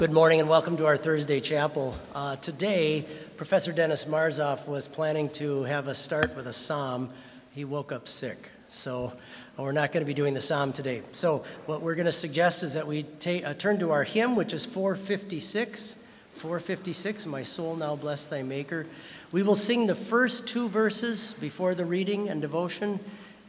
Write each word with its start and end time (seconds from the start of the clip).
Good 0.00 0.12
morning 0.12 0.40
and 0.40 0.48
welcome 0.48 0.78
to 0.78 0.86
our 0.86 0.96
Thursday 0.96 1.40
chapel. 1.40 1.94
Uh, 2.14 2.34
today, 2.36 3.04
Professor 3.36 3.70
Dennis 3.70 4.06
Marzolf 4.06 4.66
was 4.66 4.88
planning 4.88 5.28
to 5.32 5.64
have 5.64 5.88
us 5.88 5.98
start 5.98 6.34
with 6.34 6.46
a 6.46 6.54
psalm. 6.54 7.10
He 7.50 7.66
woke 7.66 7.92
up 7.92 8.08
sick, 8.08 8.50
so 8.70 9.12
we're 9.58 9.72
not 9.72 9.92
going 9.92 10.00
to 10.00 10.06
be 10.06 10.14
doing 10.14 10.32
the 10.32 10.40
psalm 10.40 10.72
today. 10.72 11.02
So, 11.12 11.44
what 11.66 11.82
we're 11.82 11.96
going 11.96 12.06
to 12.06 12.12
suggest 12.12 12.62
is 12.62 12.72
that 12.72 12.86
we 12.86 13.02
ta- 13.02 13.42
uh, 13.44 13.52
turn 13.52 13.78
to 13.80 13.90
our 13.90 14.02
hymn, 14.02 14.36
which 14.36 14.54
is 14.54 14.64
456. 14.64 16.02
456, 16.32 17.26
My 17.26 17.42
Soul 17.42 17.76
Now 17.76 17.94
Bless 17.94 18.26
Thy 18.26 18.42
Maker. 18.42 18.86
We 19.32 19.42
will 19.42 19.54
sing 19.54 19.86
the 19.86 19.94
first 19.94 20.48
two 20.48 20.70
verses 20.70 21.34
before 21.34 21.74
the 21.74 21.84
reading 21.84 22.30
and 22.30 22.40
devotion, 22.40 23.00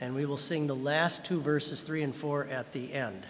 and 0.01 0.15
we 0.15 0.25
will 0.25 0.35
sing 0.35 0.67
the 0.67 0.75
last 0.75 1.25
two 1.25 1.39
verses, 1.39 1.83
three 1.83 2.03
and 2.03 2.13
four, 2.13 2.43
at 2.47 2.73
the 2.73 2.91
end. 2.91 3.25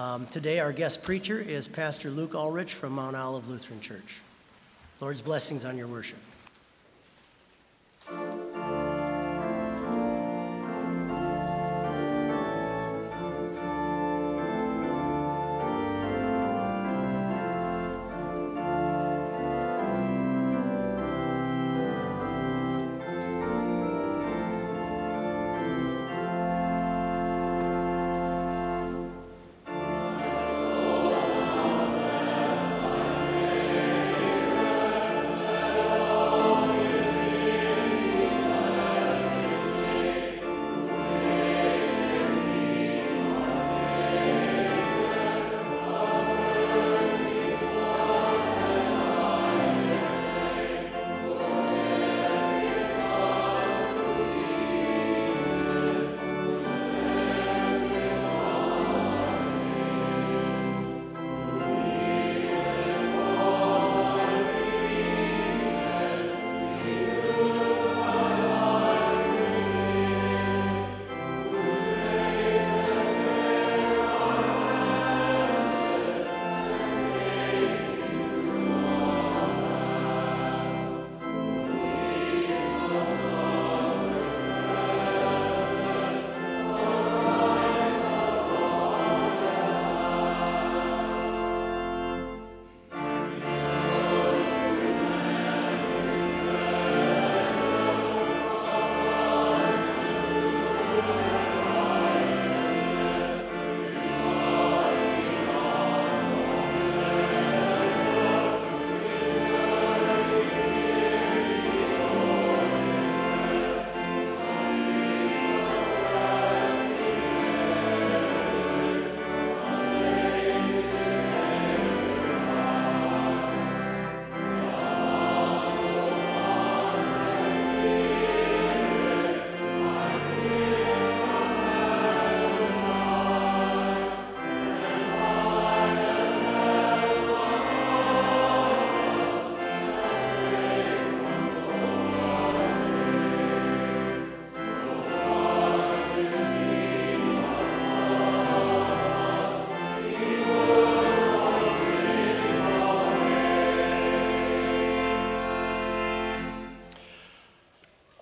Um, 0.00 0.24
today, 0.28 0.60
our 0.60 0.72
guest 0.72 1.02
preacher 1.02 1.38
is 1.38 1.68
Pastor 1.68 2.08
Luke 2.08 2.34
Ulrich 2.34 2.72
from 2.72 2.94
Mount 2.94 3.14
Olive 3.14 3.50
Lutheran 3.50 3.82
Church. 3.82 4.22
Lord's 4.98 5.20
blessings 5.20 5.66
on 5.66 5.76
your 5.76 5.88
worship. 5.88 6.16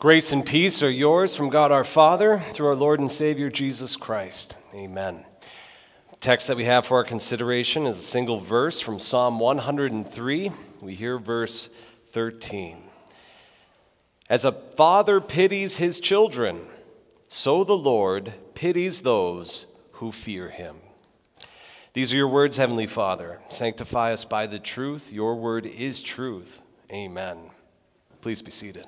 Grace 0.08 0.32
and 0.32 0.46
peace 0.46 0.82
are 0.82 0.88
yours 0.88 1.37
from 1.37 1.50
God 1.50 1.70
our 1.70 1.84
Father 1.84 2.38
through 2.55 2.69
our 2.69 2.75
Lord 2.75 2.99
and 2.99 3.10
Savior 3.10 3.50
Jesus 3.50 3.94
Christ. 3.94 4.56
Amen. 4.75 5.26
The 6.08 6.16
text 6.16 6.49
that 6.49 6.56
we 6.56 6.64
have 6.64 6.87
for 6.87 6.96
our 6.96 7.05
consideration 7.05 7.84
is 7.84 7.99
a 7.99 8.02
single 8.02 8.40
verse 8.40 8.81
from 8.81 8.99
Psalm 8.99 9.38
103. 9.38 10.50
We 10.81 10.94
hear 10.94 11.19
verse 11.19 11.66
13. 12.06 12.84
As 14.31 14.46
a 14.46 14.52
father 14.52 15.20
pities 15.20 15.76
his 15.76 16.00
children, 16.00 16.62
so 17.28 17.62
the 17.62 17.76
Lord 17.76 18.32
pities 18.55 19.02
those 19.02 19.66
who 19.93 20.10
fear 20.10 20.49
him. 20.49 20.76
These 21.93 22.14
are 22.14 22.16
your 22.16 22.28
words, 22.28 22.56
Heavenly 22.56 22.87
Father. 22.87 23.40
Sanctify 23.50 24.14
us 24.14 24.25
by 24.25 24.46
the 24.46 24.58
truth. 24.58 25.12
Your 25.12 25.34
word 25.34 25.66
is 25.66 26.02
truth. 26.02 26.62
Amen. 26.90 27.50
Please 28.22 28.40
be 28.40 28.50
seated. 28.50 28.87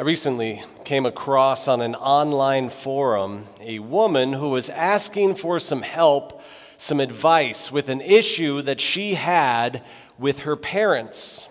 I 0.00 0.02
recently 0.02 0.64
came 0.84 1.04
across 1.04 1.68
on 1.68 1.82
an 1.82 1.94
online 1.94 2.70
forum 2.70 3.44
a 3.60 3.80
woman 3.80 4.32
who 4.32 4.48
was 4.48 4.70
asking 4.70 5.34
for 5.34 5.58
some 5.58 5.82
help, 5.82 6.40
some 6.78 7.00
advice 7.00 7.70
with 7.70 7.90
an 7.90 8.00
issue 8.00 8.62
that 8.62 8.80
she 8.80 9.12
had 9.12 9.84
with 10.18 10.38
her 10.38 10.56
parents. 10.56 11.50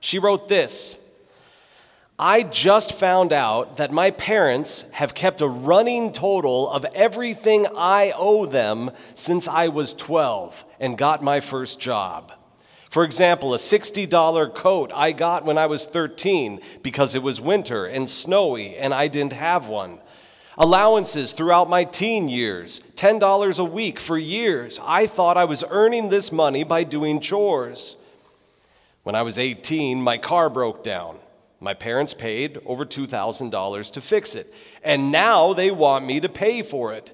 She 0.00 0.18
wrote 0.18 0.48
this 0.48 1.12
I 2.18 2.42
just 2.42 2.92
found 2.98 3.34
out 3.34 3.76
that 3.76 3.92
my 3.92 4.12
parents 4.12 4.90
have 4.92 5.14
kept 5.14 5.42
a 5.42 5.46
running 5.46 6.10
total 6.10 6.70
of 6.70 6.86
everything 6.94 7.66
I 7.76 8.14
owe 8.16 8.46
them 8.46 8.92
since 9.12 9.46
I 9.46 9.68
was 9.68 9.92
12 9.92 10.64
and 10.80 10.96
got 10.96 11.22
my 11.22 11.40
first 11.40 11.80
job. 11.80 12.32
For 12.94 13.02
example, 13.02 13.54
a 13.54 13.56
$60 13.56 14.54
coat 14.54 14.92
I 14.94 15.10
got 15.10 15.44
when 15.44 15.58
I 15.58 15.66
was 15.66 15.84
13 15.84 16.60
because 16.84 17.16
it 17.16 17.24
was 17.24 17.40
winter 17.40 17.86
and 17.86 18.08
snowy 18.08 18.76
and 18.76 18.94
I 18.94 19.08
didn't 19.08 19.32
have 19.32 19.66
one. 19.66 19.98
Allowances 20.56 21.32
throughout 21.32 21.68
my 21.68 21.82
teen 21.82 22.28
years, 22.28 22.78
$10 22.94 23.58
a 23.58 23.64
week 23.64 23.98
for 23.98 24.16
years. 24.16 24.78
I 24.80 25.08
thought 25.08 25.36
I 25.36 25.44
was 25.44 25.64
earning 25.70 26.08
this 26.08 26.30
money 26.30 26.62
by 26.62 26.84
doing 26.84 27.18
chores. 27.18 27.96
When 29.02 29.16
I 29.16 29.22
was 29.22 29.40
18, 29.40 30.00
my 30.00 30.16
car 30.16 30.48
broke 30.48 30.84
down. 30.84 31.16
My 31.58 31.74
parents 31.74 32.14
paid 32.14 32.60
over 32.64 32.84
$2,000 32.86 33.90
to 33.90 34.00
fix 34.00 34.36
it, 34.36 34.54
and 34.84 35.10
now 35.10 35.52
they 35.52 35.72
want 35.72 36.06
me 36.06 36.20
to 36.20 36.28
pay 36.28 36.62
for 36.62 36.92
it. 36.92 37.10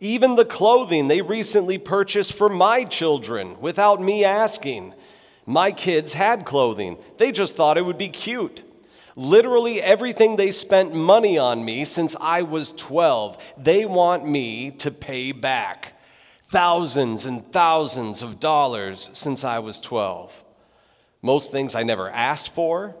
Even 0.00 0.36
the 0.36 0.46
clothing 0.46 1.08
they 1.08 1.20
recently 1.20 1.76
purchased 1.76 2.32
for 2.32 2.48
my 2.48 2.84
children 2.84 3.60
without 3.60 4.00
me 4.00 4.24
asking. 4.24 4.94
My 5.50 5.72
kids 5.72 6.14
had 6.14 6.44
clothing, 6.44 6.96
they 7.18 7.32
just 7.32 7.56
thought 7.56 7.76
it 7.76 7.84
would 7.84 7.98
be 7.98 8.08
cute. 8.08 8.62
Literally 9.16 9.82
everything 9.82 10.36
they 10.36 10.52
spent 10.52 10.94
money 10.94 11.38
on 11.38 11.64
me 11.64 11.84
since 11.84 12.14
I 12.20 12.42
was 12.42 12.70
12, 12.70 13.36
they 13.58 13.84
want 13.84 14.24
me 14.24 14.70
to 14.70 14.92
pay 14.92 15.32
back. 15.32 16.00
Thousands 16.50 17.26
and 17.26 17.44
thousands 17.44 18.22
of 18.22 18.38
dollars 18.38 19.10
since 19.12 19.42
I 19.42 19.58
was 19.58 19.80
12. 19.80 20.44
Most 21.20 21.50
things 21.50 21.74
I 21.74 21.82
never 21.82 22.08
asked 22.10 22.54
for, 22.54 22.94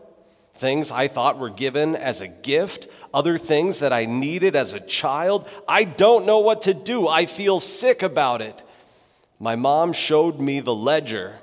things 0.54 0.90
I 0.90 1.06
thought 1.06 1.38
were 1.38 1.50
given 1.50 1.94
as 1.94 2.20
a 2.20 2.26
gift, 2.26 2.88
other 3.14 3.38
things 3.38 3.78
that 3.78 3.92
I 3.92 4.06
needed 4.06 4.56
as 4.56 4.74
a 4.74 4.80
child. 4.80 5.48
I 5.68 5.84
don't 5.84 6.26
know 6.26 6.40
what 6.40 6.62
to 6.62 6.74
do. 6.74 7.06
I 7.06 7.26
feel 7.26 7.60
sick 7.60 8.02
about 8.02 8.42
it. 8.42 8.60
My 9.38 9.54
mom 9.54 9.92
showed 9.92 10.40
me 10.40 10.58
the 10.58 10.74
ledger. 10.74 11.39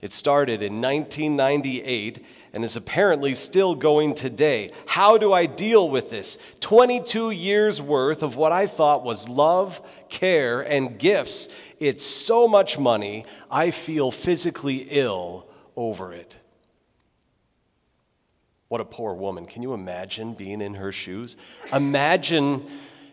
It 0.00 0.12
started 0.12 0.62
in 0.62 0.80
1998 0.80 2.24
and 2.52 2.64
is 2.64 2.76
apparently 2.76 3.34
still 3.34 3.74
going 3.74 4.14
today. 4.14 4.70
How 4.86 5.18
do 5.18 5.32
I 5.32 5.46
deal 5.46 5.88
with 5.88 6.10
this? 6.10 6.38
22 6.60 7.30
years 7.30 7.82
worth 7.82 8.22
of 8.22 8.36
what 8.36 8.52
I 8.52 8.66
thought 8.66 9.04
was 9.04 9.28
love, 9.28 9.82
care, 10.08 10.60
and 10.60 10.98
gifts. 10.98 11.48
It's 11.78 12.04
so 12.04 12.46
much 12.46 12.78
money, 12.78 13.24
I 13.50 13.70
feel 13.70 14.10
physically 14.10 14.86
ill 14.90 15.48
over 15.76 16.12
it. 16.12 16.36
What 18.68 18.80
a 18.80 18.84
poor 18.84 19.14
woman. 19.14 19.46
Can 19.46 19.62
you 19.62 19.72
imagine 19.72 20.34
being 20.34 20.60
in 20.60 20.74
her 20.74 20.92
shoes? 20.92 21.36
Imagine 21.72 22.66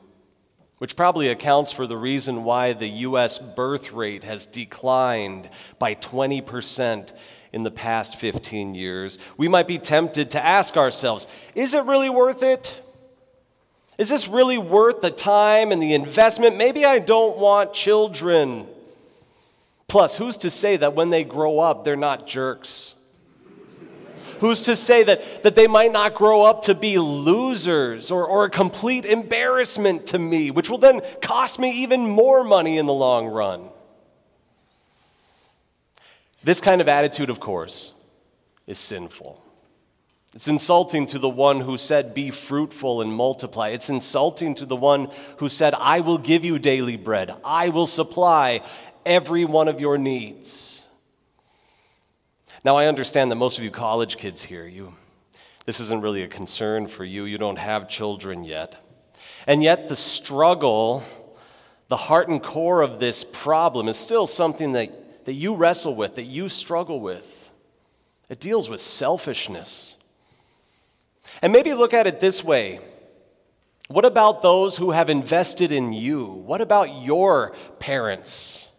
which 0.79 0.95
probably 0.95 1.29
accounts 1.29 1.71
for 1.71 1.85
the 1.87 1.97
reason 1.97 2.43
why 2.43 2.73
the 2.73 2.87
U.S. 2.87 3.37
birth 3.37 3.93
rate 3.93 4.23
has 4.23 4.45
declined 4.45 5.49
by 5.79 5.95
20% 5.95 7.13
in 7.53 7.63
the 7.63 7.71
past 7.71 8.15
15 8.15 8.75
years. 8.75 9.19
We 9.37 9.47
might 9.47 9.67
be 9.67 9.77
tempted 9.77 10.31
to 10.31 10.45
ask 10.45 10.75
ourselves 10.75 11.27
is 11.55 11.73
it 11.73 11.85
really 11.85 12.09
worth 12.09 12.43
it? 12.43 12.81
Is 14.01 14.09
this 14.09 14.27
really 14.27 14.57
worth 14.57 15.01
the 15.01 15.11
time 15.11 15.71
and 15.71 15.79
the 15.79 15.93
investment? 15.93 16.57
Maybe 16.57 16.83
I 16.83 16.97
don't 16.97 17.37
want 17.37 17.71
children. 17.71 18.65
Plus, 19.87 20.17
who's 20.17 20.37
to 20.37 20.49
say 20.49 20.75
that 20.77 20.95
when 20.95 21.11
they 21.11 21.23
grow 21.23 21.59
up, 21.59 21.85
they're 21.85 21.95
not 21.95 22.25
jerks? 22.25 22.95
Who's 24.39 24.63
to 24.63 24.75
say 24.75 25.03
that, 25.03 25.43
that 25.43 25.53
they 25.53 25.67
might 25.67 25.91
not 25.91 26.15
grow 26.15 26.43
up 26.43 26.63
to 26.63 26.73
be 26.73 26.97
losers 26.97 28.09
or, 28.09 28.25
or 28.25 28.45
a 28.45 28.49
complete 28.49 29.05
embarrassment 29.05 30.07
to 30.07 30.17
me, 30.17 30.49
which 30.49 30.67
will 30.67 30.79
then 30.79 31.01
cost 31.21 31.59
me 31.59 31.83
even 31.83 32.09
more 32.09 32.43
money 32.43 32.79
in 32.79 32.87
the 32.87 32.93
long 32.93 33.27
run? 33.27 33.69
This 36.43 36.59
kind 36.59 36.81
of 36.81 36.87
attitude, 36.87 37.29
of 37.29 37.39
course, 37.39 37.93
is 38.65 38.79
sinful. 38.79 39.40
It's 40.33 40.47
insulting 40.47 41.07
to 41.07 41.19
the 41.19 41.29
one 41.29 41.59
who 41.59 41.77
said, 41.77 42.13
Be 42.13 42.29
fruitful 42.31 43.01
and 43.01 43.13
multiply. 43.13 43.69
It's 43.69 43.89
insulting 43.89 44.55
to 44.55 44.65
the 44.65 44.77
one 44.77 45.09
who 45.37 45.49
said, 45.49 45.73
I 45.73 45.99
will 45.99 46.17
give 46.17 46.45
you 46.45 46.57
daily 46.57 46.95
bread. 46.95 47.33
I 47.43 47.69
will 47.69 47.85
supply 47.85 48.61
every 49.05 49.43
one 49.43 49.67
of 49.67 49.81
your 49.81 49.97
needs. 49.97 50.87
Now, 52.63 52.77
I 52.77 52.85
understand 52.85 53.31
that 53.31 53.35
most 53.35 53.57
of 53.57 53.63
you 53.63 53.71
college 53.71 54.17
kids 54.17 54.43
here, 54.43 54.67
you, 54.67 54.93
this 55.65 55.79
isn't 55.79 56.01
really 56.01 56.23
a 56.23 56.27
concern 56.27 56.87
for 56.87 57.03
you. 57.03 57.25
You 57.25 57.37
don't 57.37 57.57
have 57.57 57.89
children 57.89 58.43
yet. 58.43 58.77
And 59.47 59.61
yet, 59.61 59.89
the 59.89 59.95
struggle, 59.95 61.03
the 61.87 61.97
heart 61.97 62.29
and 62.29 62.41
core 62.41 62.83
of 62.83 62.99
this 62.99 63.23
problem 63.23 63.87
is 63.89 63.97
still 63.97 64.27
something 64.27 64.73
that, 64.73 65.25
that 65.25 65.33
you 65.33 65.55
wrestle 65.55 65.95
with, 65.95 66.15
that 66.15 66.23
you 66.23 66.47
struggle 66.47 67.01
with. 67.01 67.49
It 68.29 68.39
deals 68.39 68.69
with 68.69 68.79
selfishness. 68.79 69.97
And 71.41 71.51
maybe 71.51 71.73
look 71.73 71.93
at 71.93 72.07
it 72.07 72.19
this 72.19 72.43
way 72.43 72.79
What 73.87 74.05
about 74.05 74.41
those 74.41 74.77
who 74.77 74.91
have 74.91 75.09
invested 75.09 75.71
in 75.71 75.93
you? 75.93 76.25
What 76.25 76.61
about 76.61 77.01
your 77.01 77.53
parents? 77.79 78.71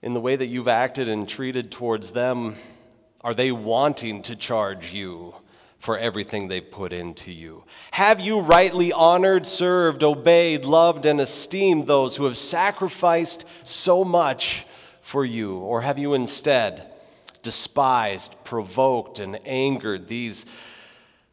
In 0.00 0.14
the 0.14 0.20
way 0.20 0.36
that 0.36 0.46
you've 0.46 0.68
acted 0.68 1.08
and 1.08 1.28
treated 1.28 1.72
towards 1.72 2.12
them, 2.12 2.54
are 3.22 3.34
they 3.34 3.50
wanting 3.50 4.22
to 4.22 4.36
charge 4.36 4.92
you 4.92 5.34
for 5.78 5.98
everything 5.98 6.46
they 6.46 6.60
put 6.60 6.92
into 6.92 7.32
you? 7.32 7.64
Have 7.90 8.20
you 8.20 8.40
rightly 8.40 8.92
honored, 8.92 9.44
served, 9.44 10.04
obeyed, 10.04 10.64
loved, 10.64 11.04
and 11.04 11.20
esteemed 11.20 11.88
those 11.88 12.16
who 12.16 12.24
have 12.24 12.36
sacrificed 12.36 13.44
so 13.66 14.04
much 14.04 14.64
for 15.00 15.24
you? 15.24 15.56
Or 15.56 15.80
have 15.80 15.98
you 15.98 16.14
instead 16.14 16.87
despised, 17.48 18.34
provoked, 18.44 19.20
and 19.20 19.38
angered 19.46 20.06
these 20.06 20.44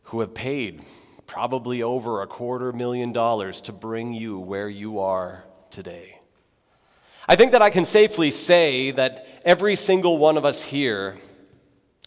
who 0.04 0.22
have 0.22 0.34
paid 0.34 0.82
probably 1.28 1.84
over 1.84 2.22
a 2.22 2.28
quarter 2.28 2.72
million 2.72 3.12
dollars 3.12 3.60
to 3.60 3.74
bring 3.74 4.14
you 4.14 4.40
where 4.40 4.70
you 4.70 5.02
are 5.02 5.44
today. 5.70 6.18
I 7.28 7.36
think 7.36 7.52
that 7.52 7.62
I 7.62 7.70
can 7.70 7.84
safely 7.84 8.32
say 8.32 8.92
that 8.92 9.28
every 9.44 9.76
single 9.76 10.18
one 10.18 10.38
of 10.38 10.46
us 10.46 10.62
here, 10.64 11.18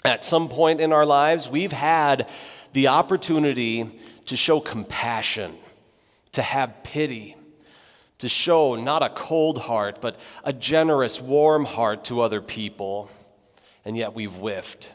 at 0.07 0.25
some 0.25 0.49
point 0.49 0.81
in 0.81 0.91
our 0.91 1.05
lives, 1.05 1.47
we've 1.51 1.71
had 1.71 2.31
the 2.73 2.89
opportunity 2.89 3.91
to 4.25 4.37
show 4.39 4.59
compassion, 4.59 5.55
to 6.33 6.41
have 6.41 6.83
pity, 6.83 7.37
to 8.17 8.29
show 8.31 8.75
not 8.75 9.03
a 9.03 9.11
cold 9.11 9.59
heart, 9.59 10.01
but 10.01 10.19
a 10.45 10.55
generous, 10.55 11.21
warm 11.21 11.67
heart 11.67 12.05
to 12.05 12.23
other 12.23 12.41
people 12.41 13.11
and 13.89 13.97
yet 13.97 14.15
we've 14.15 14.35
whiffed. 14.35 14.93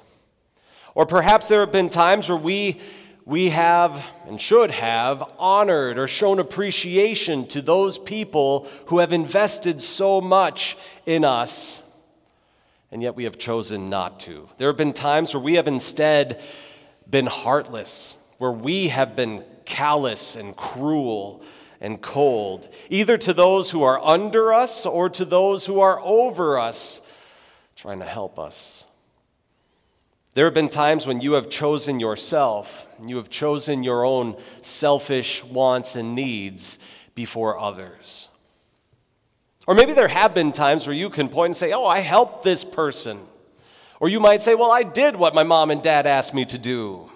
Or 0.93 1.07
perhaps 1.07 1.47
there 1.47 1.61
have 1.61 1.71
been 1.71 1.89
times 1.89 2.29
where 2.29 2.37
we, 2.37 2.79
we 3.25 3.49
have 3.49 4.05
and 4.27 4.39
should 4.39 4.69
have 4.69 5.23
honored 5.39 5.97
or 5.97 6.05
shown 6.05 6.37
appreciation 6.37 7.47
to 7.47 7.63
those 7.63 7.97
people 7.97 8.67
who 8.85 8.99
have 8.99 9.11
invested 9.11 9.81
so 9.81 10.21
much 10.21 10.77
in 11.07 11.25
us, 11.25 11.81
and 12.91 13.01
yet 13.01 13.15
we 13.15 13.23
have 13.23 13.39
chosen 13.39 13.89
not 13.89 14.19
to. 14.21 14.47
There 14.59 14.69
have 14.69 14.77
been 14.77 14.93
times 14.93 15.33
where 15.33 15.41
we 15.43 15.55
have 15.55 15.67
instead 15.67 16.39
been 17.09 17.25
heartless, 17.25 18.13
where 18.37 18.51
we 18.51 18.89
have 18.89 19.15
been 19.15 19.43
callous 19.65 20.35
and 20.35 20.55
cruel 20.55 21.41
and 21.81 21.99
cold, 21.99 22.69
either 22.91 23.17
to 23.17 23.33
those 23.33 23.71
who 23.71 23.81
are 23.81 23.99
under 24.05 24.53
us 24.53 24.85
or 24.85 25.09
to 25.09 25.25
those 25.25 25.65
who 25.65 25.79
are 25.79 25.99
over 26.01 26.59
us 26.59 27.02
trying 27.83 27.99
to 27.99 28.05
help 28.05 28.39
us. 28.39 28.85
There 30.35 30.45
have 30.45 30.53
been 30.53 30.69
times 30.69 31.05
when 31.05 31.19
you 31.19 31.33
have 31.33 31.49
chosen 31.49 31.99
yourself, 31.99 32.87
you 33.05 33.17
have 33.17 33.29
chosen 33.29 33.83
your 33.83 34.05
own 34.05 34.37
selfish 34.61 35.43
wants 35.43 35.97
and 35.97 36.15
needs 36.15 36.79
before 37.13 37.59
others. 37.59 38.29
Or 39.67 39.75
maybe 39.75 39.91
there 39.91 40.07
have 40.07 40.33
been 40.33 40.53
times 40.53 40.87
where 40.87 40.95
you 40.95 41.09
can 41.09 41.27
point 41.27 41.47
and 41.47 41.57
say, 41.57 41.73
Oh, 41.73 41.85
I 41.85 41.99
helped 41.99 42.43
this 42.43 42.63
person. 42.63 43.19
Or 43.99 44.07
you 44.07 44.21
might 44.21 44.41
say, 44.41 44.55
Well, 44.55 44.71
I 44.71 44.83
did 44.83 45.17
what 45.17 45.35
my 45.35 45.43
mom 45.43 45.69
and 45.69 45.83
dad 45.83 46.07
asked 46.07 46.33
me 46.33 46.45
to 46.45 46.57
do. 46.57 47.11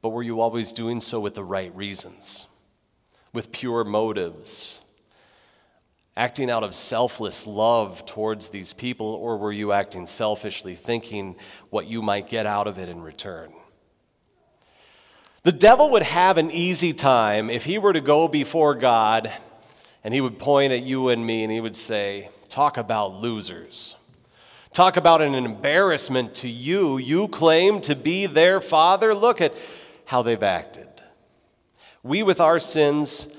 But 0.00 0.10
were 0.10 0.22
you 0.22 0.40
always 0.40 0.72
doing 0.72 1.00
so 1.00 1.18
with 1.18 1.34
the 1.34 1.42
right 1.42 1.74
reasons, 1.74 2.46
with 3.32 3.50
pure 3.50 3.82
motives? 3.82 4.80
Acting 6.16 6.50
out 6.50 6.64
of 6.64 6.74
selfless 6.74 7.46
love 7.46 8.04
towards 8.04 8.48
these 8.48 8.72
people, 8.72 9.06
or 9.06 9.36
were 9.36 9.52
you 9.52 9.72
acting 9.72 10.06
selfishly, 10.06 10.74
thinking 10.74 11.36
what 11.70 11.86
you 11.86 12.02
might 12.02 12.28
get 12.28 12.46
out 12.46 12.66
of 12.66 12.78
it 12.78 12.88
in 12.88 13.00
return? 13.00 13.52
The 15.42 15.52
devil 15.52 15.90
would 15.92 16.02
have 16.02 16.36
an 16.36 16.50
easy 16.50 16.92
time 16.92 17.48
if 17.48 17.64
he 17.64 17.78
were 17.78 17.94
to 17.94 18.00
go 18.00 18.28
before 18.28 18.74
God 18.74 19.32
and 20.04 20.12
he 20.12 20.20
would 20.20 20.38
point 20.38 20.72
at 20.72 20.82
you 20.82 21.08
and 21.08 21.24
me 21.24 21.42
and 21.42 21.52
he 21.52 21.60
would 21.60 21.76
say, 21.76 22.30
Talk 22.50 22.76
about 22.76 23.14
losers. 23.14 23.96
Talk 24.72 24.96
about 24.96 25.22
an 25.22 25.34
embarrassment 25.34 26.34
to 26.36 26.48
you. 26.48 26.98
You 26.98 27.28
claim 27.28 27.80
to 27.82 27.94
be 27.94 28.26
their 28.26 28.60
father. 28.60 29.14
Look 29.14 29.40
at 29.40 29.54
how 30.04 30.22
they've 30.22 30.42
acted. 30.42 30.88
We, 32.02 32.22
with 32.22 32.40
our 32.40 32.58
sins, 32.58 33.34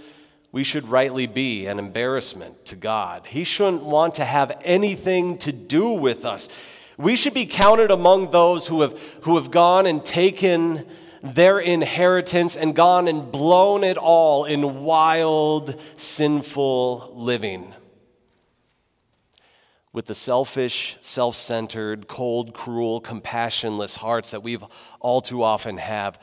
we 0.52 0.64
should 0.64 0.88
rightly 0.90 1.28
be 1.28 1.66
an 1.68 1.80
embarrassment 1.80 2.66
to 2.66 2.76
God. 2.76 3.28
He 3.28 3.44
shouldn't 3.44 3.84
want 3.84 4.16
to 4.16 4.26
have 4.26 4.58
anything 4.64 5.38
to 5.40 5.52
do 5.52 5.92
with 5.92 6.26
us. 6.26 6.50
We 6.98 7.16
should 7.16 7.34
be 7.34 7.46
counted 7.46 7.90
among 7.90 8.32
those 8.32 8.68
who 8.68 8.82
have, 8.82 9.00
who 9.22 9.38
have 9.38 9.50
gone 9.50 9.86
and 9.86 10.04
taken 10.04 10.86
their 11.24 11.60
inheritance 11.60 12.58
and 12.58 12.76
gone 12.76 13.08
and 13.08 13.32
blown 13.32 13.84
it 13.84 13.98
all 13.98 14.46
in 14.46 14.84
wild, 14.84 15.80
sinful 15.96 17.14
living. 17.16 17.74
With 19.94 20.06
the 20.06 20.16
selfish, 20.16 20.98
self 21.02 21.36
centered, 21.36 22.08
cold, 22.08 22.54
cruel, 22.54 23.02
compassionless 23.02 23.98
hearts 23.98 24.32
that 24.32 24.44
we've 24.44 24.64
all 25.00 25.22
too 25.22 25.44
often 25.44 25.78
have, 25.78 26.20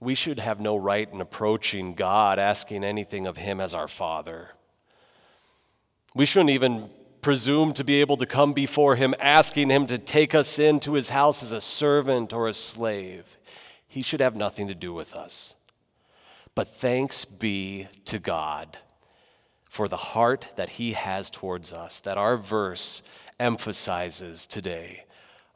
we 0.00 0.14
should 0.14 0.38
have 0.38 0.60
no 0.60 0.76
right 0.76 1.08
in 1.12 1.20
approaching 1.20 1.94
God, 1.94 2.38
asking 2.38 2.84
anything 2.84 3.26
of 3.26 3.36
Him 3.36 3.60
as 3.60 3.74
our 3.74 3.88
Father. 3.88 4.48
We 6.14 6.24
shouldn't 6.24 6.50
even 6.50 6.88
presume 7.20 7.74
to 7.74 7.84
be 7.84 8.00
able 8.00 8.16
to 8.16 8.26
come 8.26 8.54
before 8.54 8.96
Him 8.96 9.14
asking 9.20 9.68
Him 9.68 9.86
to 9.86 9.98
take 9.98 10.34
us 10.34 10.58
into 10.58 10.94
His 10.94 11.10
house 11.10 11.42
as 11.42 11.52
a 11.52 11.60
servant 11.60 12.32
or 12.32 12.48
a 12.48 12.54
slave. 12.54 13.36
He 13.86 14.02
should 14.02 14.20
have 14.20 14.34
nothing 14.34 14.68
to 14.68 14.74
do 14.74 14.94
with 14.94 15.14
us. 15.14 15.54
But 16.54 16.68
thanks 16.68 17.24
be 17.26 17.88
to 18.06 18.18
God 18.18 18.78
for 19.68 19.86
the 19.86 19.96
heart 19.96 20.48
that 20.56 20.70
He 20.70 20.94
has 20.94 21.30
towards 21.30 21.72
us, 21.72 22.00
that 22.00 22.16
our 22.16 22.38
verse 22.38 23.02
emphasizes 23.38 24.46
today 24.46 25.04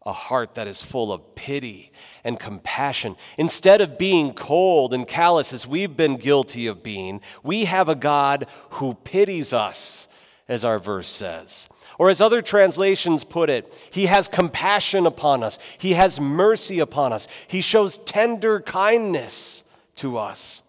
a 0.06 0.12
heart 0.12 0.54
that 0.54 0.66
is 0.66 0.82
full 0.82 1.12
of 1.12 1.34
pity 1.34 1.92
and 2.22 2.38
compassion. 2.38 3.16
Instead 3.38 3.80
of 3.80 3.98
being 3.98 4.32
cold 4.34 4.92
and 4.92 5.08
callous 5.08 5.52
as 5.52 5.66
we've 5.66 5.96
been 5.96 6.16
guilty 6.16 6.66
of 6.66 6.82
being, 6.82 7.20
we 7.42 7.64
have 7.64 7.88
a 7.88 7.94
God 7.94 8.46
who 8.70 8.94
pities 8.94 9.52
us, 9.52 10.08
as 10.48 10.64
our 10.64 10.78
verse 10.78 11.08
says. 11.08 11.68
Or, 11.96 12.10
as 12.10 12.20
other 12.20 12.42
translations 12.42 13.22
put 13.22 13.48
it, 13.48 13.72
He 13.92 14.06
has 14.06 14.28
compassion 14.28 15.06
upon 15.06 15.44
us, 15.44 15.58
He 15.78 15.92
has 15.92 16.20
mercy 16.20 16.80
upon 16.80 17.12
us, 17.12 17.28
He 17.46 17.60
shows 17.60 17.98
tender 17.98 18.60
kindness 18.60 19.64
to 19.96 20.18
us. 20.18 20.63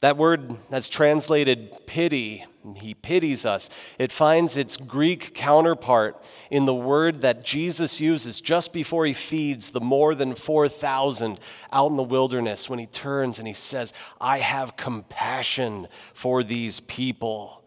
That 0.00 0.16
word 0.16 0.56
that's 0.70 0.88
translated 0.88 1.86
pity, 1.86 2.46
he 2.76 2.94
pities 2.94 3.44
us, 3.44 3.68
it 3.98 4.10
finds 4.10 4.56
its 4.56 4.78
Greek 4.78 5.34
counterpart 5.34 6.24
in 6.50 6.64
the 6.64 6.74
word 6.74 7.20
that 7.20 7.44
Jesus 7.44 8.00
uses 8.00 8.40
just 8.40 8.72
before 8.72 9.04
he 9.04 9.12
feeds 9.12 9.70
the 9.70 9.80
more 9.80 10.14
than 10.14 10.34
4,000 10.34 11.38
out 11.70 11.90
in 11.90 11.96
the 11.96 12.02
wilderness 12.02 12.68
when 12.68 12.78
he 12.78 12.86
turns 12.86 13.38
and 13.38 13.46
he 13.46 13.52
says, 13.52 13.92
I 14.18 14.38
have 14.38 14.76
compassion 14.76 15.86
for 16.14 16.42
these 16.42 16.80
people. 16.80 17.62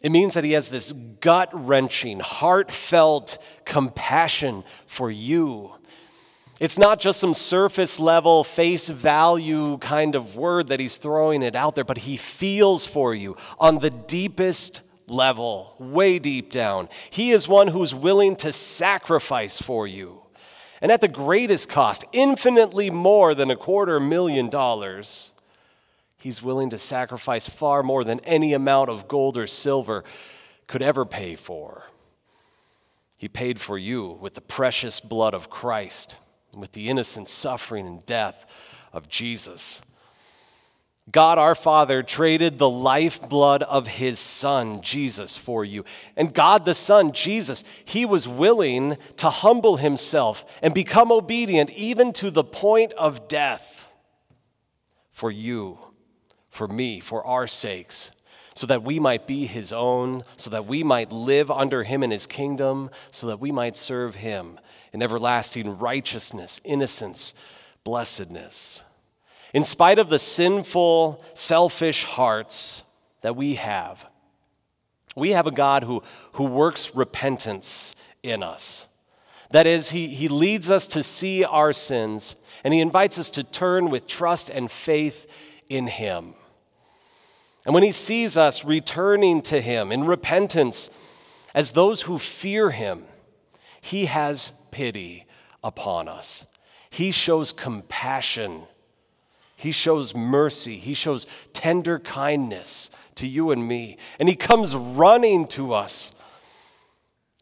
It 0.00 0.10
means 0.10 0.34
that 0.34 0.44
he 0.44 0.52
has 0.52 0.70
this 0.70 0.92
gut 0.92 1.50
wrenching, 1.52 2.20
heartfelt 2.20 3.36
compassion 3.66 4.64
for 4.86 5.10
you 5.10 5.74
it's 6.60 6.78
not 6.78 6.98
just 6.98 7.20
some 7.20 7.34
surface 7.34 8.00
level, 8.00 8.42
face 8.42 8.88
value 8.88 9.78
kind 9.78 10.16
of 10.16 10.34
word 10.34 10.68
that 10.68 10.80
he's 10.80 10.96
throwing 10.96 11.42
it 11.42 11.54
out 11.54 11.76
there, 11.76 11.84
but 11.84 11.98
he 11.98 12.16
feels 12.16 12.84
for 12.84 13.14
you 13.14 13.36
on 13.60 13.78
the 13.78 13.90
deepest 13.90 14.82
level, 15.06 15.74
way 15.78 16.18
deep 16.18 16.50
down. 16.50 16.88
He 17.10 17.30
is 17.30 17.46
one 17.46 17.68
who's 17.68 17.94
willing 17.94 18.34
to 18.36 18.52
sacrifice 18.52 19.60
for 19.60 19.86
you. 19.86 20.22
And 20.82 20.90
at 20.90 21.00
the 21.00 21.08
greatest 21.08 21.68
cost, 21.68 22.04
infinitely 22.12 22.90
more 22.90 23.34
than 23.34 23.50
a 23.50 23.56
quarter 23.56 24.00
million 24.00 24.48
dollars, 24.48 25.32
he's 26.20 26.42
willing 26.42 26.70
to 26.70 26.78
sacrifice 26.78 27.48
far 27.48 27.84
more 27.84 28.02
than 28.02 28.20
any 28.20 28.52
amount 28.52 28.90
of 28.90 29.06
gold 29.06 29.36
or 29.36 29.46
silver 29.46 30.02
could 30.66 30.82
ever 30.82 31.04
pay 31.04 31.36
for. 31.36 31.84
He 33.16 33.28
paid 33.28 33.60
for 33.60 33.78
you 33.78 34.18
with 34.20 34.34
the 34.34 34.40
precious 34.40 35.00
blood 35.00 35.34
of 35.34 35.50
Christ 35.50 36.16
with 36.54 36.72
the 36.72 36.88
innocent 36.88 37.28
suffering 37.28 37.86
and 37.86 38.04
death 38.06 38.46
of 38.92 39.08
Jesus. 39.08 39.82
God 41.10 41.38
our 41.38 41.54
Father 41.54 42.02
traded 42.02 42.58
the 42.58 42.68
lifeblood 42.68 43.62
of 43.62 43.86
his 43.86 44.18
Son, 44.18 44.82
Jesus, 44.82 45.36
for 45.36 45.64
you. 45.64 45.84
And 46.16 46.34
God 46.34 46.64
the 46.64 46.74
Son, 46.74 47.12
Jesus, 47.12 47.64
he 47.84 48.04
was 48.04 48.28
willing 48.28 48.98
to 49.16 49.30
humble 49.30 49.78
himself 49.78 50.44
and 50.62 50.74
become 50.74 51.10
obedient 51.10 51.70
even 51.70 52.12
to 52.14 52.30
the 52.30 52.44
point 52.44 52.92
of 52.94 53.26
death 53.26 53.90
for 55.10 55.30
you, 55.30 55.78
for 56.50 56.68
me, 56.68 57.00
for 57.00 57.24
our 57.26 57.46
sakes, 57.46 58.10
so 58.54 58.66
that 58.66 58.82
we 58.82 59.00
might 59.00 59.26
be 59.26 59.46
his 59.46 59.72
own, 59.72 60.24
so 60.36 60.50
that 60.50 60.66
we 60.66 60.82
might 60.84 61.10
live 61.10 61.50
under 61.50 61.84
him 61.84 62.02
in 62.02 62.10
his 62.10 62.26
kingdom, 62.26 62.90
so 63.10 63.28
that 63.28 63.40
we 63.40 63.50
might 63.50 63.76
serve 63.76 64.16
him 64.16 64.58
in 64.92 65.02
everlasting 65.02 65.78
righteousness, 65.78 66.60
innocence, 66.64 67.34
blessedness. 67.84 68.82
In 69.54 69.64
spite 69.64 69.98
of 69.98 70.10
the 70.10 70.18
sinful, 70.18 71.24
selfish 71.34 72.04
hearts 72.04 72.82
that 73.22 73.36
we 73.36 73.54
have, 73.54 74.06
we 75.16 75.30
have 75.30 75.46
a 75.46 75.52
God 75.52 75.82
who, 75.82 76.02
who 76.34 76.44
works 76.44 76.94
repentance 76.94 77.96
in 78.22 78.42
us. 78.42 78.86
That 79.50 79.66
is, 79.66 79.90
he, 79.90 80.08
he 80.08 80.28
leads 80.28 80.70
us 80.70 80.86
to 80.88 81.02
see 81.02 81.44
our 81.44 81.72
sins 81.72 82.36
and 82.64 82.74
he 82.74 82.80
invites 82.80 83.18
us 83.18 83.30
to 83.30 83.44
turn 83.44 83.90
with 83.90 84.06
trust 84.06 84.50
and 84.50 84.70
faith 84.70 85.64
in 85.68 85.86
him. 85.86 86.34
And 87.64 87.74
when 87.74 87.82
he 87.82 87.92
sees 87.92 88.36
us 88.36 88.64
returning 88.64 89.42
to 89.42 89.60
him 89.60 89.92
in 89.92 90.04
repentance 90.04 90.90
as 91.54 91.72
those 91.72 92.02
who 92.02 92.18
fear 92.18 92.70
him, 92.70 93.04
he 93.80 94.06
has 94.06 94.52
pity 94.70 95.26
upon 95.62 96.08
us. 96.08 96.46
He 96.90 97.10
shows 97.10 97.52
compassion. 97.52 98.62
He 99.56 99.72
shows 99.72 100.14
mercy. 100.14 100.76
He 100.76 100.94
shows 100.94 101.26
tender 101.52 101.98
kindness 101.98 102.90
to 103.16 103.26
you 103.26 103.50
and 103.50 103.66
me. 103.66 103.98
And 104.18 104.28
He 104.28 104.36
comes 104.36 104.74
running 104.74 105.46
to 105.48 105.74
us, 105.74 106.14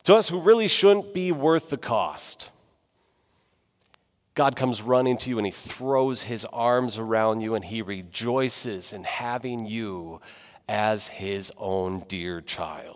to 0.05 0.15
us 0.15 0.29
who 0.29 0.41
really 0.41 0.69
shouldn't 0.69 1.15
be 1.15 1.33
worth 1.33 1.71
the 1.71 1.77
cost. 1.77 2.51
God 4.35 4.55
comes 4.55 4.83
running 4.83 5.17
to 5.19 5.31
you 5.31 5.39
and 5.39 5.47
He 5.47 5.53
throws 5.53 6.23
His 6.23 6.45
arms 6.47 6.99
around 6.99 7.41
you 7.41 7.55
and 7.55 7.65
He 7.65 7.83
rejoices 7.83 8.93
in 8.93 9.05
having 9.05 9.67
you 9.67 10.21
as 10.69 11.09
His 11.09 11.53
own 11.59 12.05
dear 12.09 12.41
child. 12.41 12.96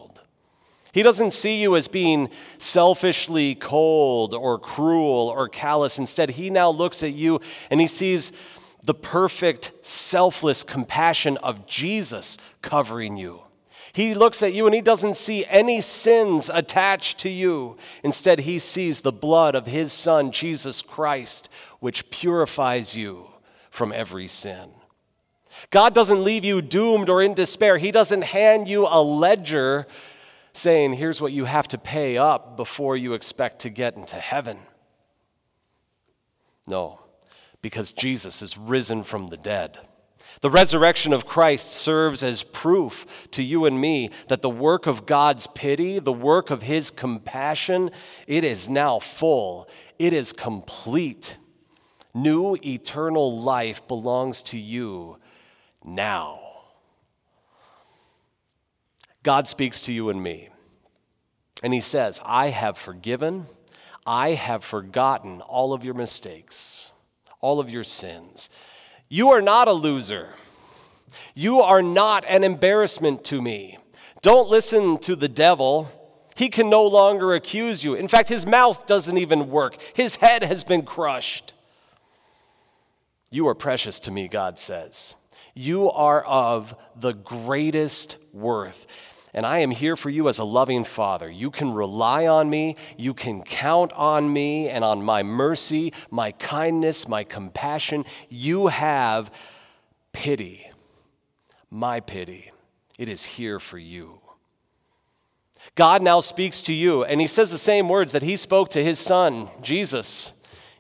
He 0.93 1.03
doesn't 1.03 1.33
see 1.33 1.61
you 1.61 1.77
as 1.77 1.87
being 1.87 2.31
selfishly 2.59 3.55
cold 3.55 4.35
or 4.35 4.59
cruel 4.59 5.29
or 5.29 5.49
callous. 5.49 5.99
Instead, 5.99 6.31
he 6.31 6.51
now 6.51 6.71
looks 6.71 7.03
at 7.03 7.13
you 7.13 7.41
and 7.71 7.81
he 7.81 7.87
sees 7.87 8.33
the 8.85 8.95
perfect, 8.95 9.73
selfless 9.83 10.65
compassion 10.65 11.37
of 11.39 11.67
Jesus 11.67 12.39
covering 12.61 13.17
you. 13.17 13.43
He 13.93 14.15
looks 14.15 14.43
at 14.43 14.53
you 14.53 14.67
and 14.67 14.75
he 14.75 14.81
doesn't 14.81 15.15
see 15.17 15.45
any 15.47 15.81
sins 15.81 16.51
attached 16.53 17.19
to 17.21 17.29
you. 17.29 17.77
Instead, 18.03 18.41
he 18.41 18.59
sees 18.59 19.03
the 19.03 19.13
blood 19.13 19.55
of 19.55 19.67
his 19.67 19.93
son, 19.93 20.33
Jesus 20.33 20.83
Christ, 20.83 21.49
which 21.81 22.11
purifies 22.11 22.97
you 22.97 23.27
from 23.71 23.93
every 23.93 24.29
sin. 24.29 24.71
God 25.71 25.93
doesn't 25.93 26.25
leave 26.25 26.45
you 26.45 26.63
doomed 26.63 27.09
or 27.09 27.23
in 27.23 27.35
despair. 27.35 27.79
He 27.79 27.91
doesn't 27.91 28.23
hand 28.23 28.69
you 28.69 28.87
a 28.89 29.03
ledger 29.03 29.87
saying, 30.53 30.95
here's 30.95 31.21
what 31.21 31.33
you 31.33 31.45
have 31.45 31.69
to 31.69 31.79
pay 31.79 32.17
up 32.17 32.57
before 32.57 32.97
you 32.97 33.15
expect 33.15 33.61
to 33.61 33.71
get 33.71 33.97
into 33.97 34.17
heaven. 34.17 34.59
No, 36.67 37.01
because 37.63 37.93
Jesus 37.93 38.43
is 38.43 38.57
risen 38.57 39.03
from 39.03 39.29
the 39.29 39.37
dead. 39.37 39.79
The 40.41 40.51
resurrection 40.51 41.13
of 41.13 41.27
Christ 41.27 41.69
serves 41.69 42.23
as 42.23 42.43
proof 42.43 43.29
to 43.33 43.43
you 43.43 43.67
and 43.67 43.79
me 43.79 44.11
that 44.29 44.41
the 44.41 44.49
work 44.49 44.87
of 44.87 45.05
God's 45.05 45.47
pity, 45.47 45.99
the 45.99 46.13
work 46.13 46.51
of 46.51 46.63
his 46.63 46.91
compassion, 46.91 47.91
it 48.27 48.43
is 48.43 48.69
now 48.69 49.01
full. 49.01 49.69
It 49.99 50.15
is 50.15 50.33
complete. 50.33 51.37
New 52.15 52.57
eternal 52.65 53.41
life 53.41 53.87
belongs 53.87 54.43
to 54.45 54.59
you 54.59 55.19
now. 55.85 56.40
God 59.23 59.47
speaks 59.47 59.83
to 59.83 59.93
you 59.93 60.09
and 60.09 60.23
me. 60.23 60.49
And 61.63 61.75
he 61.75 61.81
says, 61.81 62.21
I 62.25 62.49
have 62.49 62.79
forgiven, 62.79 63.47
I 64.07 64.31
have 64.31 64.65
forgotten 64.65 65.41
all 65.43 65.73
of 65.73 65.85
your 65.85 65.95
mistakes, 65.95 66.91
all 67.41 67.61
of 67.61 67.69
your 67.69 67.85
sins. 67.85 68.49
You 69.09 69.31
are 69.31 69.43
not 69.43 69.69
a 69.69 69.73
loser. 69.73 70.31
You 71.35 71.61
are 71.61 71.83
not 71.83 72.25
an 72.29 72.45
embarrassment 72.45 73.25
to 73.25 73.43
me. 73.43 73.79
Don't 74.23 74.49
listen 74.49 74.99
to 74.99 75.17
the 75.17 75.29
devil. 75.29 75.91
He 76.37 76.49
can 76.49 76.71
no 76.71 76.85
longer 76.85 77.35
accuse 77.35 77.85
you. 77.85 77.95
In 77.95 78.09
fact, 78.09 78.29
his 78.29 78.47
mouth 78.47 78.87
doesn't 78.87 79.19
even 79.19 79.51
work, 79.51 79.77
his 79.95 80.17
head 80.17 80.43
has 80.43 80.65
been 80.65 80.83
crushed. 80.83 81.53
You 83.31 83.47
are 83.49 83.55
precious 83.55 84.01
to 84.01 84.11
me, 84.11 84.29
God 84.29 84.59
says. 84.59 85.15
You 85.55 85.91
are 85.91 86.25
of 86.25 86.75
the 86.97 87.13
greatest 87.13 88.17
worth. 88.33 88.87
And 89.33 89.47
I 89.47 89.61
am 89.61 89.71
here 89.71 89.97
for 89.97 90.11
you 90.11 90.29
as 90.29 90.39
a 90.39 90.45
loving 90.45 90.85
father. 90.85 91.31
You 91.31 91.51
can 91.51 91.73
rely 91.73 92.27
on 92.27 92.51
me. 92.51 92.75
You 92.97 93.15
can 93.15 93.43
count 93.43 93.93
on 93.93 94.33
me 94.33 94.69
and 94.69 94.83
on 94.83 95.05
my 95.05 95.23
mercy, 95.23 95.93
my 96.11 96.33
kindness, 96.33 97.07
my 97.07 97.23
compassion. 97.23 98.05
You 98.29 98.69
have 98.69 99.31
pity, 100.13 100.69
my 101.71 102.01
pity. 102.01 102.51
It 102.99 103.09
is 103.09 103.25
here 103.25 103.61
for 103.61 103.79
you. 103.79 104.21
God 105.75 106.03
now 106.03 106.21
speaks 106.21 106.63
to 106.63 106.73
you, 106.73 107.05
and 107.05 107.21
he 107.21 107.27
says 107.27 107.51
the 107.51 107.59
same 107.59 107.89
words 107.89 108.13
that 108.13 108.23
he 108.23 108.37
spoke 108.37 108.71
to 108.71 108.83
his 108.83 108.99
son, 108.99 109.49
Jesus. 109.63 110.33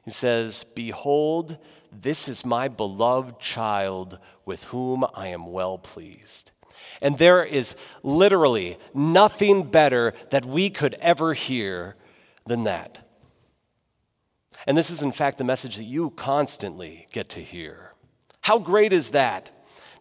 He 0.04 0.10
says, 0.10 0.64
Behold, 0.64 1.58
this 1.92 2.28
is 2.28 2.44
my 2.44 2.68
beloved 2.68 3.38
child 3.38 4.18
with 4.44 4.64
whom 4.64 5.04
I 5.14 5.28
am 5.28 5.46
well 5.46 5.78
pleased. 5.78 6.52
And 7.02 7.18
there 7.18 7.44
is 7.44 7.76
literally 8.02 8.78
nothing 8.92 9.64
better 9.64 10.12
that 10.30 10.44
we 10.44 10.70
could 10.70 10.94
ever 11.00 11.34
hear 11.34 11.96
than 12.46 12.64
that. 12.64 13.06
And 14.66 14.76
this 14.76 14.90
is, 14.90 15.02
in 15.02 15.12
fact, 15.12 15.38
the 15.38 15.44
message 15.44 15.76
that 15.76 15.84
you 15.84 16.10
constantly 16.10 17.06
get 17.12 17.30
to 17.30 17.40
hear. 17.40 17.92
How 18.42 18.58
great 18.58 18.92
is 18.92 19.10
that? 19.10 19.50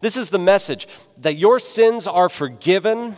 This 0.00 0.16
is 0.16 0.30
the 0.30 0.38
message 0.38 0.86
that 1.18 1.36
your 1.36 1.58
sins 1.58 2.06
are 2.06 2.28
forgiven, 2.28 3.16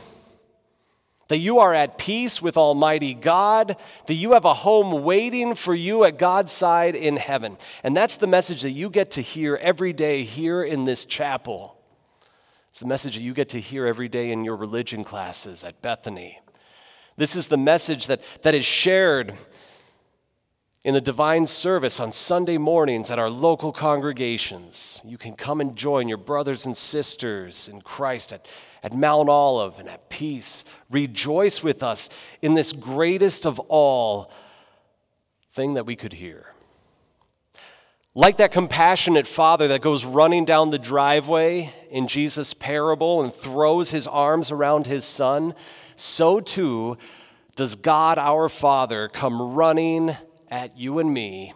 that 1.29 1.39
you 1.39 1.59
are 1.61 1.75
at 1.75 1.99
peace 1.99 2.43
with 2.43 2.57
Almighty 2.57 3.15
God, 3.15 3.77
that 4.07 4.15
you 4.15 4.33
have 4.33 4.45
a 4.45 4.55
home 4.55 5.03
waiting 5.03 5.55
for 5.55 5.75
you 5.75 6.05
at 6.05 6.19
God's 6.19 6.53
side 6.53 6.95
in 6.95 7.17
heaven. 7.17 7.57
And 7.83 7.97
that's 7.97 8.17
the 8.17 8.27
message 8.27 8.63
that 8.63 8.71
you 8.71 8.91
get 8.91 9.13
to 9.13 9.23
hear 9.23 9.57
every 9.57 9.93
day 9.93 10.25
here 10.25 10.63
in 10.63 10.85
this 10.85 11.05
chapel. 11.05 11.82
It's 12.73 12.81
the 12.81 12.87
message 12.87 13.17
that 13.17 13.23
you 13.23 13.35
get 13.35 13.51
to 13.51 13.61
hear 13.61 13.85
every 13.85 14.09
day 14.09 14.31
in 14.31 14.47
your 14.47 14.57
religion 14.57 15.05
classes 15.05 15.63
at 15.63 15.83
Bethany. 15.83 16.41
This 17.19 17.37
is 17.37 17.49
the 17.49 17.59
message 17.59 18.07
that, 18.07 18.23
that 18.45 18.55
is 18.55 18.65
shared 18.65 19.35
in 20.83 20.95
the 20.95 21.01
divine 21.03 21.47
service 21.47 22.01
on 22.01 22.13
Sunday 22.13 22.57
mornings 22.57 23.11
at 23.11 23.19
our 23.19 23.29
local 23.29 23.73
congregations. 23.73 25.03
You 25.05 25.19
can 25.19 25.35
come 25.35 25.61
and 25.61 25.77
join 25.77 26.09
your 26.09 26.17
brothers 26.17 26.65
and 26.65 26.75
sisters 26.75 27.69
in 27.69 27.83
Christ 27.83 28.33
at, 28.33 28.51
at 28.83 28.95
Mount 28.95 29.29
Olive 29.29 29.79
and 29.79 29.87
at 29.87 30.09
peace. 30.09 30.65
Rejoice 30.89 31.63
with 31.63 31.83
us 31.83 32.09
in 32.41 32.55
this 32.55 32.73
greatest 32.73 33.45
of 33.45 33.61
all 33.69 34.33
thing 35.51 35.75
that 35.75 35.85
we 35.85 35.95
could 35.95 36.15
hear. 36.15 36.55
Like 38.15 38.37
that 38.37 38.53
compassionate 38.53 39.27
father 39.27 39.69
that 39.69 39.81
goes 39.81 40.05
running 40.05 40.45
down 40.45 40.71
the 40.71 40.79
driveway 40.79 41.73
in 41.91 42.09
Jesus' 42.09 42.53
parable 42.53 43.23
and 43.23 43.33
throws 43.33 43.91
his 43.91 44.07
arms 44.07 44.51
around 44.51 44.87
his 44.87 45.07
son, 45.07 45.55
so 45.97 46.39
too 46.39 46.99
does 47.55 47.75
God 47.75 48.19
our 48.19 48.51
Father 48.51 49.09
come 49.09 49.55
running 49.55 50.15
at 50.51 50.77
you 50.77 50.99
and 50.99 51.15
me. 51.15 51.55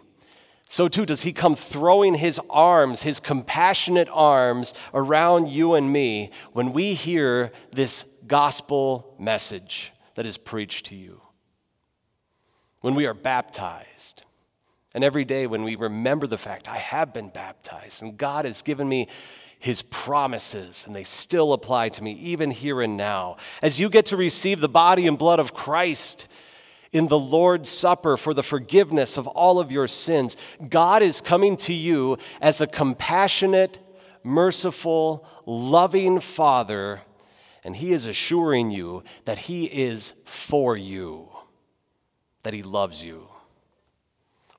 So 0.65 0.87
too 0.87 1.05
does 1.05 1.21
he 1.21 1.31
come 1.31 1.55
throwing 1.55 2.15
his 2.15 2.41
arms, 2.49 3.03
his 3.03 3.19
compassionate 3.19 4.09
arms, 4.11 4.73
around 4.95 5.49
you 5.49 5.75
and 5.75 5.93
me 5.93 6.31
when 6.53 6.73
we 6.73 6.95
hear 6.95 7.51
this 7.71 8.03
gospel 8.25 9.15
message 9.19 9.93
that 10.15 10.25
is 10.25 10.39
preached 10.39 10.87
to 10.87 10.95
you. 10.95 11.21
When 12.81 12.95
we 12.95 13.05
are 13.05 13.13
baptized 13.13 14.23
and 14.97 15.03
every 15.03 15.25
day 15.25 15.45
when 15.45 15.61
we 15.61 15.75
remember 15.75 16.25
the 16.25 16.39
fact, 16.39 16.67
I 16.67 16.77
have 16.77 17.13
been 17.13 17.29
baptized 17.29 18.01
and 18.01 18.17
God 18.17 18.45
has 18.45 18.63
given 18.63 18.89
me 18.89 19.07
his 19.59 19.83
promises, 19.83 20.87
and 20.87 20.95
they 20.95 21.03
still 21.03 21.53
apply 21.53 21.89
to 21.89 22.03
me 22.03 22.13
even 22.13 22.49
here 22.49 22.81
and 22.81 22.97
now. 22.97 23.37
As 23.61 23.79
you 23.79 23.91
get 23.91 24.07
to 24.07 24.17
receive 24.17 24.59
the 24.59 24.67
body 24.67 25.05
and 25.05 25.15
blood 25.15 25.39
of 25.39 25.53
Christ 25.53 26.27
in 26.91 27.09
the 27.09 27.19
Lord's 27.19 27.69
Supper 27.69 28.17
for 28.17 28.33
the 28.33 28.41
forgiveness 28.41 29.19
of 29.19 29.27
all 29.27 29.59
of 29.59 29.71
your 29.71 29.87
sins, 29.87 30.35
God 30.67 31.03
is 31.03 31.21
coming 31.21 31.57
to 31.57 31.75
you 31.75 32.17
as 32.41 32.59
a 32.59 32.65
compassionate, 32.65 33.77
merciful, 34.23 35.27
loving 35.45 36.19
Father, 36.19 37.01
and 37.63 37.75
He 37.75 37.93
is 37.93 38.07
assuring 38.07 38.71
you 38.71 39.03
that 39.25 39.37
He 39.37 39.65
is 39.65 40.13
for 40.25 40.75
you, 40.75 41.29
that 42.41 42.55
He 42.55 42.63
loves 42.63 43.05
you. 43.05 43.27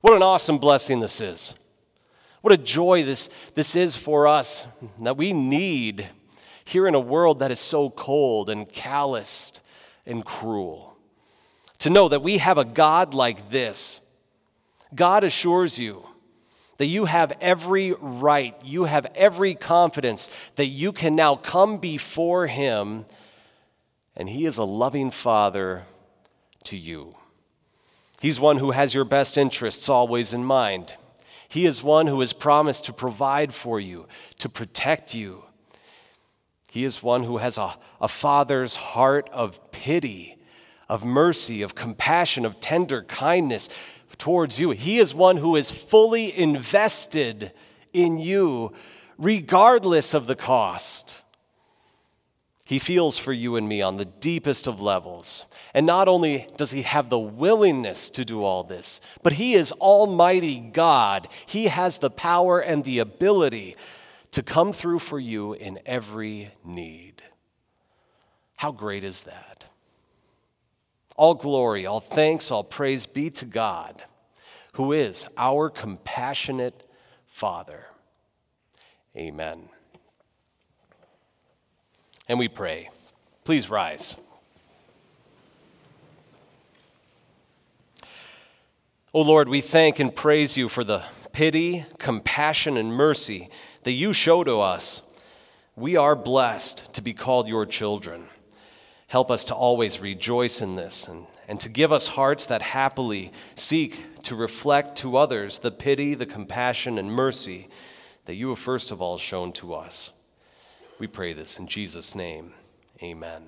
What 0.01 0.15
an 0.15 0.23
awesome 0.23 0.57
blessing 0.57 0.99
this 0.99 1.19
is. 1.19 1.55
What 2.41 2.53
a 2.53 2.57
joy 2.57 3.03
this, 3.03 3.29
this 3.55 3.75
is 3.75 3.95
for 3.95 4.27
us 4.27 4.65
that 5.01 5.17
we 5.17 5.33
need 5.33 6.07
here 6.63 6.87
in 6.87 6.95
a 6.95 6.99
world 6.99 7.39
that 7.39 7.51
is 7.51 7.59
so 7.59 7.89
cold 7.89 8.49
and 8.49 8.71
calloused 8.71 9.61
and 10.05 10.23
cruel. 10.23 10.95
To 11.79 11.89
know 11.89 12.07
that 12.09 12.21
we 12.21 12.37
have 12.37 12.57
a 12.57 12.65
God 12.65 13.13
like 13.13 13.49
this. 13.49 14.01
God 14.95 15.23
assures 15.23 15.77
you 15.77 16.05
that 16.77 16.85
you 16.85 17.05
have 17.05 17.33
every 17.41 17.93
right, 17.99 18.55
you 18.63 18.85
have 18.85 19.05
every 19.13 19.53
confidence 19.53 20.29
that 20.55 20.67
you 20.67 20.93
can 20.93 21.13
now 21.13 21.35
come 21.35 21.77
before 21.77 22.47
Him, 22.47 23.05
and 24.15 24.29
He 24.29 24.45
is 24.45 24.57
a 24.57 24.63
loving 24.63 25.11
Father 25.11 25.83
to 26.63 26.77
you. 26.77 27.13
He's 28.21 28.39
one 28.39 28.57
who 28.57 28.71
has 28.71 28.93
your 28.93 29.05
best 29.05 29.37
interests 29.37 29.87
always 29.87 30.33
in 30.33 30.43
mind. 30.43 30.95
He 31.47 31.65
is 31.65 31.81
one 31.81 32.07
who 32.07 32.19
has 32.19 32.33
promised 32.33 32.85
to 32.85 32.93
provide 32.93 33.53
for 33.53 33.79
you, 33.79 34.07
to 34.39 34.49
protect 34.49 35.15
you. 35.15 35.43
He 36.71 36.83
is 36.83 37.01
one 37.01 37.23
who 37.23 37.37
has 37.37 37.57
a, 37.57 37.75
a 37.99 38.07
father's 38.07 38.75
heart 38.75 39.29
of 39.31 39.71
pity, 39.71 40.37
of 40.87 41.03
mercy, 41.03 41.61
of 41.61 41.75
compassion, 41.75 42.45
of 42.45 42.59
tender 42.59 43.03
kindness 43.03 43.69
towards 44.17 44.59
you. 44.59 44.71
He 44.71 44.99
is 44.99 45.15
one 45.15 45.37
who 45.37 45.55
is 45.55 45.71
fully 45.71 46.37
invested 46.37 47.51
in 47.93 48.19
you, 48.19 48.73
regardless 49.17 50.13
of 50.13 50.27
the 50.27 50.35
cost. 50.35 51.23
He 52.65 52.77
feels 52.77 53.17
for 53.17 53.33
you 53.33 53.55
and 53.55 53.67
me 53.67 53.81
on 53.81 53.97
the 53.97 54.05
deepest 54.05 54.67
of 54.67 54.79
levels. 54.79 55.45
And 55.73 55.85
not 55.85 56.07
only 56.07 56.47
does 56.57 56.71
he 56.71 56.81
have 56.81 57.09
the 57.09 57.19
willingness 57.19 58.09
to 58.11 58.25
do 58.25 58.43
all 58.43 58.63
this, 58.63 59.01
but 59.21 59.33
he 59.33 59.53
is 59.53 59.71
Almighty 59.73 60.59
God. 60.59 61.27
He 61.45 61.65
has 61.65 61.99
the 61.99 62.09
power 62.09 62.59
and 62.59 62.83
the 62.83 62.99
ability 62.99 63.75
to 64.31 64.43
come 64.43 64.73
through 64.73 64.99
for 64.99 65.19
you 65.19 65.53
in 65.53 65.79
every 65.85 66.51
need. 66.63 67.21
How 68.55 68.71
great 68.71 69.03
is 69.03 69.23
that? 69.23 69.65
All 71.15 71.35
glory, 71.35 71.85
all 71.85 71.99
thanks, 71.99 72.51
all 72.51 72.63
praise 72.63 73.05
be 73.05 73.29
to 73.31 73.45
God, 73.45 74.03
who 74.73 74.91
is 74.93 75.27
our 75.37 75.69
compassionate 75.69 76.89
Father. 77.25 77.85
Amen. 79.15 79.69
And 82.27 82.39
we 82.39 82.47
pray. 82.47 82.89
Please 83.43 83.69
rise. 83.69 84.15
O 89.11 89.21
oh 89.21 89.23
Lord, 89.23 89.49
we 89.49 89.61
thank 89.61 89.97
and 89.97 90.15
praise 90.15 90.55
you 90.55 90.69
for 90.69 90.83
the 90.83 91.01
pity, 91.31 91.83
compassion, 91.97 92.77
and 92.77 92.93
mercy 92.93 93.49
that 93.81 93.93
you 93.93 94.13
show 94.13 94.43
to 94.43 94.59
us. 94.59 95.01
We 95.75 95.97
are 95.97 96.15
blessed 96.15 96.93
to 96.93 97.01
be 97.01 97.13
called 97.13 97.47
your 97.47 97.65
children. 97.65 98.25
Help 99.07 99.31
us 99.31 99.45
to 99.45 99.55
always 99.55 99.99
rejoice 99.99 100.61
in 100.61 100.75
this 100.75 101.07
and, 101.07 101.25
and 101.47 101.59
to 101.59 101.69
give 101.69 101.91
us 101.91 102.09
hearts 102.09 102.45
that 102.45 102.61
happily 102.61 103.31
seek 103.55 104.21
to 104.23 104.35
reflect 104.35 104.95
to 104.97 105.17
others 105.17 105.57
the 105.57 105.71
pity, 105.71 106.13
the 106.13 106.27
compassion, 106.27 106.99
and 106.99 107.11
mercy 107.11 107.67
that 108.25 108.35
you 108.35 108.49
have 108.49 108.59
first 108.59 108.91
of 108.91 109.01
all 109.01 109.17
shown 109.17 109.51
to 109.53 109.73
us. 109.73 110.11
We 110.99 111.07
pray 111.07 111.33
this 111.33 111.57
in 111.57 111.65
Jesus' 111.65 112.13
name. 112.13 112.53
Amen. 113.01 113.41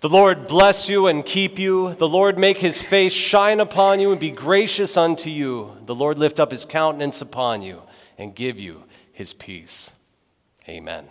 The 0.00 0.08
Lord 0.08 0.48
bless 0.48 0.88
you 0.88 1.08
and 1.08 1.24
keep 1.24 1.58
you. 1.58 1.92
The 1.94 2.08
Lord 2.08 2.38
make 2.38 2.56
his 2.56 2.80
face 2.80 3.12
shine 3.12 3.60
upon 3.60 4.00
you 4.00 4.10
and 4.12 4.18
be 4.18 4.30
gracious 4.30 4.96
unto 4.96 5.28
you. 5.28 5.76
The 5.84 5.94
Lord 5.94 6.18
lift 6.18 6.40
up 6.40 6.50
his 6.50 6.64
countenance 6.64 7.20
upon 7.20 7.60
you 7.60 7.82
and 8.16 8.34
give 8.34 8.58
you 8.58 8.84
his 9.12 9.34
peace. 9.34 9.92
Amen. 10.66 11.06